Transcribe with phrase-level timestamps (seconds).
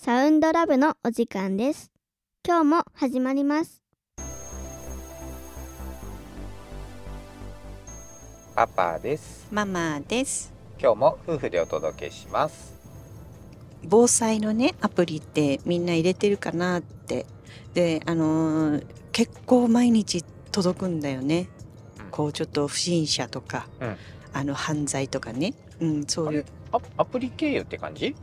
[0.00, 1.90] サウンドラブのお時間です。
[2.46, 3.82] 今日も始まります。
[8.54, 9.48] パパです。
[9.50, 10.54] ママです。
[10.80, 12.74] 今日も夫婦でお届けします。
[13.88, 17.26] 防災のねアプリってみんな入れてるかなって。
[17.74, 20.22] であのー結構毎日
[20.52, 21.48] 届くんだよね、
[21.98, 22.10] うん。
[22.12, 23.96] こうちょっと不審者とか、うん。
[24.32, 26.44] あの犯罪とかね、うん、そういう。
[26.70, 28.14] あアプリ経由って感じ？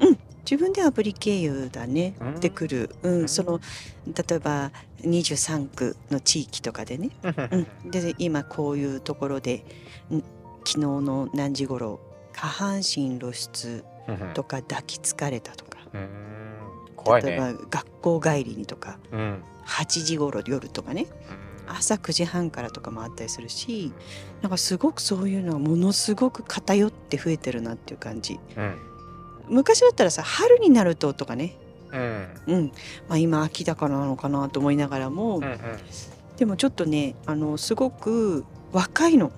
[0.50, 2.40] 自分でアプリ経由だねうん。
[2.40, 3.26] でくる、ううん。
[3.26, 3.60] ん、その
[4.08, 7.10] 例えば23区の地域とかでね、
[7.84, 9.66] うん、で今こういうところで
[10.14, 10.20] ん
[10.66, 12.00] 昨日の何時頃
[12.34, 13.84] 下半身露出
[14.34, 16.10] とか抱きつかれたとか、うん。
[16.96, 19.44] 怖い例えねば学校帰りにとかうん。
[19.66, 21.08] 8時頃夜とかね。
[21.68, 23.92] 朝9時半からとかもあったりするし
[24.44, 28.40] なんかすごくそういうのがものすごく偏って増えてるなっていう感じ。
[28.56, 28.76] うん
[29.50, 31.56] 昔だったらさ春になるととかね。
[31.92, 32.28] うん。
[32.48, 32.72] うん。
[33.08, 35.60] まあ今秋だからなのかなと思いながらも、うんうん。
[36.38, 39.32] でもちょっとねあのすごく若いの。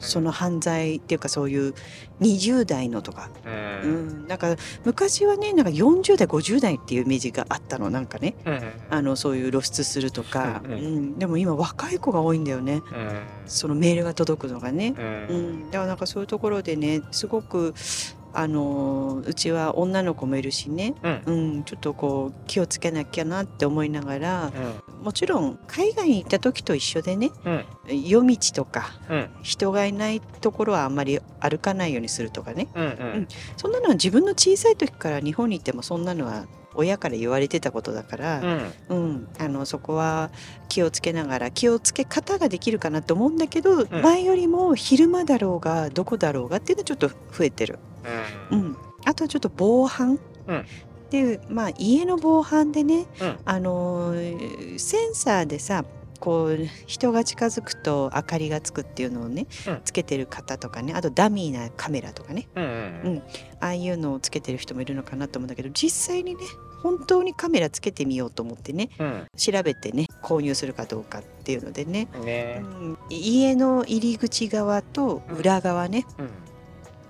[0.00, 1.74] その犯罪っていうかそういう
[2.20, 3.48] 20代のとか、う
[3.84, 4.24] うん。
[4.26, 8.36] ん、なんか昔はねなんか40代50代っていうイメージがあったのなんかね。
[8.46, 8.60] うん
[8.90, 11.18] あのそういう露出するとか、うんうん。
[11.18, 12.74] でも今若い子が多いんだよね。
[12.74, 12.82] うん。
[13.46, 17.74] そのメールが届くのがね、ううんん、だからなんかそういうところでねすごく
[18.32, 21.22] あのうちは女の子もいるしね、うん。
[21.26, 24.52] うん、ちょっとこう気をつけなきゃなって思いながら
[24.98, 25.04] うん。
[25.04, 27.64] もちろん海外に行った時と一緒でねうん。
[28.04, 29.30] 夜道とかうん。
[29.42, 32.68] 人がいないところはあんまり歩かないようにするとかね。
[32.74, 33.28] うんうん。
[33.56, 36.46] そんなのは自分の小さい時から日本に行ってもそんなのは
[36.78, 38.40] 親から言われてたことだから、
[38.88, 38.96] うん。
[38.96, 40.30] うん、あのそこは
[40.68, 43.88] 気をつけながら気をつけ方ができるかなと思うんだけど、ん。
[44.00, 47.80] 前よりも昼間だろうがどこだろうがっていうのはちょっと増えてる。
[48.50, 48.60] ううん。
[48.68, 50.66] ん、あとはちょっと防犯、うん。
[51.10, 53.38] でまあ家の防犯でね、うん。
[53.44, 55.84] あのーセンサーでさ
[56.20, 59.80] こう人が近づくと明かりがつくっていうのをね、うん。
[59.84, 62.48] つけてる方とかねあとダミーなカメラとかね。
[62.54, 62.64] うん。
[62.64, 62.66] う
[63.10, 63.22] ん。
[63.58, 66.40] ああいうのをつけてる人もいるのかなと思うんだけど実際にね
[66.82, 69.26] 本当にカメラつけてみようと思ってねうん。
[69.36, 72.62] 調べてね購入するかどうかっていうのでね、うんね。
[72.62, 72.98] うん。
[73.10, 76.22] 家の入り口側と裏側ね、う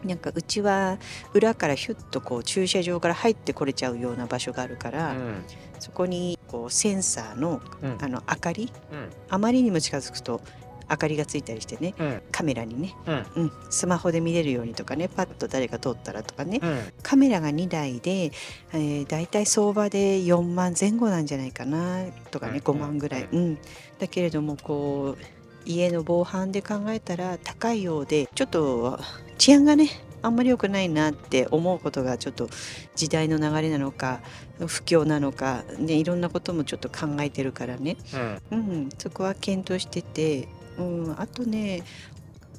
[0.07, 0.09] ん。
[0.09, 0.99] なんかうちは
[1.35, 5.45] 裏からヒュッとこう駐車場から入ってこれちゃうような場所があるから、うん。
[5.81, 7.99] そこにこうセンサーのうん。
[8.01, 9.11] あの明かりうん。
[9.29, 10.41] あまりにも近づくと
[10.91, 12.23] 明かりがついたりしてねうん。
[12.33, 13.27] カメラにね、うん。
[13.37, 16.61] うん、スマホで見れるようにとかねパッと誰か通ったらとかね。
[16.63, 16.79] うん。
[17.03, 18.33] カメラが2台で、
[18.73, 22.75] えー、だいたい相場で4万前後なんじゃないかなとかねうん。
[22.75, 23.59] 5万ぐらい、うん、
[23.99, 25.23] だけれどもこう
[25.65, 28.99] 家の防犯で考えたら高いようでちょっと
[29.37, 29.91] 治安がね
[30.23, 32.49] あんまり良くないなって思うことがちょっと
[32.97, 34.21] 時代の流れなのか
[34.59, 37.97] 不況なのか、ね、いろんなこともちょっと考えてるからね、
[38.51, 38.59] うん。
[38.59, 41.83] うん、そこは検討してて、うん、あとね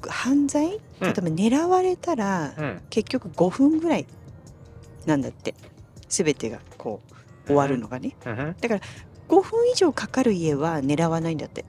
[0.08, 0.66] 犯罪？
[0.66, 0.80] うん。
[1.00, 2.80] 例えば狙われたら、うん。
[2.90, 4.06] 結局5分ぐらい
[5.06, 5.54] なんだって。
[6.08, 7.00] 全てがこ
[7.44, 8.16] う終わるのがね。
[8.26, 8.32] うん。
[9.28, 11.64] 5分以上かかる家は狙わないんだって、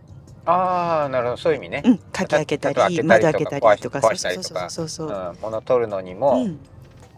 [0.46, 1.38] ああなるほど。
[1.38, 1.84] そういう意味ね。
[1.86, 5.12] うん、鍵開けたり窓開けたりとかそうそうそうそうう。
[5.12, 5.38] ん。
[5.44, 6.58] 物取るのにうもん、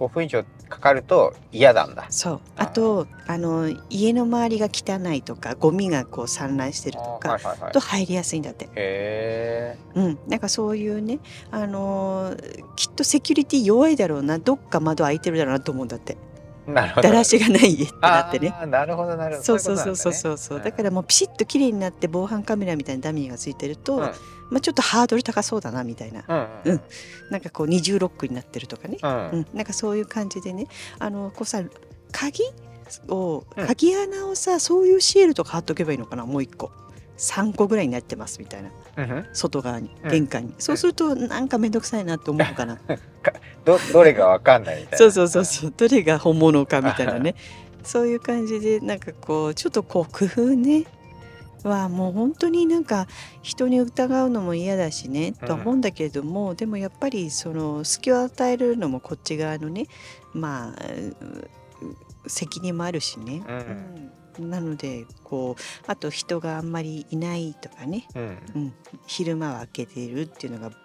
[0.04, 2.06] 5分以上かかると嫌なんだ。
[2.10, 2.42] そう。
[2.56, 7.72] あとあの家の周りが汚いとかゴミがこう散乱してるとかはいはいはい。
[7.72, 11.20] と入りやすいんだって、へうん、なんかそういうね、
[11.52, 16.18] あのーきっとセキュリティ弱いだろうなどっか窓開いてるだろうなと思うんだって。
[16.68, 17.08] えなるほど。
[17.10, 18.54] だらしがない家ってなってね。
[18.58, 19.44] あーなるほどなるほど。
[19.44, 20.38] そうそうそうそうそう。
[20.38, 24.12] そう、だからもうピシッと綺麗になって防犯カメラみたいなダミーがついてると、うん
[24.54, 26.24] まあ、ちょっとハードル高そうだなみたいな。
[26.28, 26.82] うんうん
[27.32, 29.30] なんかこう二重ロックになってるとかね、うん。
[29.30, 30.68] うん、なんかそういう感じでね。
[31.00, 31.64] あのこうさ
[32.12, 32.44] 鍵
[33.08, 33.68] をうん。
[33.68, 36.72] 鍵穴をさそういうシールとか貼っとけばいいのかなもう一個。
[37.18, 38.70] 3個ぐらいになってますみたいな。
[38.98, 40.12] うん外側にうん。
[40.12, 42.78] 玄関に、そうするとなんか面倒くさいなって思うのかな。
[43.66, 44.98] どどれがわかんないみたいな。
[45.00, 45.74] そうそうそうそう。
[45.76, 47.34] どれが本物かみたいなね。
[47.84, 50.86] そういう感じでなんかこうちょっとこう工夫ね
[51.64, 53.08] はもう本当になんか
[53.42, 55.48] 人に疑うのも嫌だしね、うん。
[55.48, 59.88] とは思うんだけれどもでもやっぱりその隙を与えるのもこっち側のね
[60.34, 63.44] まあう責任もあるしね。
[63.48, 63.56] うん
[64.40, 64.50] うん。
[64.50, 68.24] なのでこうあと人があんまりいないとかね、うん。
[68.56, 68.74] うん、
[69.06, 70.76] 昼間は開けているっていうのが、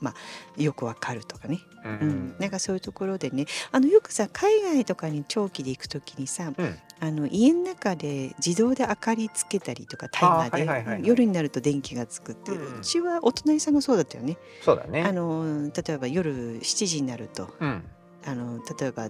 [0.00, 2.08] まあ、よくわかるとかね、ううん。
[2.08, 3.46] ん、なんかそういうところでね。
[3.72, 6.78] あのよくさ海外とかに長期で行く時にさうん。
[7.00, 14.36] あの家の中で自動で明かりつけたりとかタイマーで、夜になると電気がつくっていう、うんうちはお隣さんがそうだったよね。
[14.62, 15.02] そうだね。
[15.02, 17.84] あの例えば夜7時になるとうん。
[18.24, 19.08] あの例えば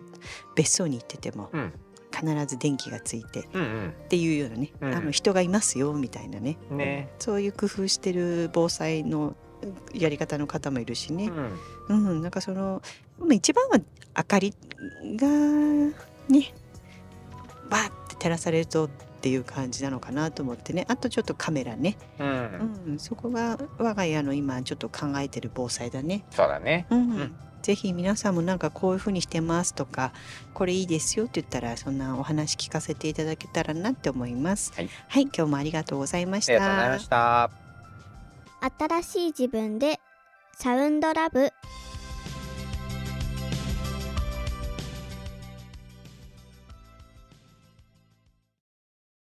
[0.55, 1.73] 別荘に行っててもうん。
[2.11, 4.95] 必ず電気がついてうんっていうようなね、うん。
[4.95, 6.57] あの人がいますよみたいなね。
[6.71, 6.77] うん。
[6.79, 7.11] ね。
[7.19, 9.37] そういう工夫してる防災の
[9.95, 11.31] やり方の方もいるしね、
[11.89, 12.07] うん。
[12.07, 12.83] うん、なんかその
[13.19, 13.79] まあ一番は
[14.17, 14.55] 明かり
[15.17, 15.29] が
[16.29, 16.53] ね
[17.71, 18.89] バーって照らされるとっ
[19.21, 22.83] ていう感じなのかなと思ってねあとちょっとカメラね、うん。
[22.87, 26.25] うん、そこが我が家の今ちょっと考えてる防災だね。
[26.31, 26.87] そうだね。
[26.91, 30.13] うんうんぜひ皆さんもなんかこういう風にしてますとか
[30.55, 34.73] これいいですよって言ったらそんなお話聞かせていただけたらなって思います。
[34.73, 34.83] は
[35.21, 36.53] い、今日もありがとうございました。
[36.53, 37.68] ありがとうございました。
[38.61, 40.01] 新しい自分で
[40.53, 41.53] サウンドラブ